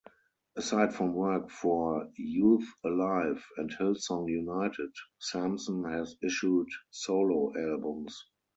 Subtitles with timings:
[0.55, 4.89] Aside from work for Youth Alive and Hillsong United,
[5.19, 8.19] Sampson has issued solo albums.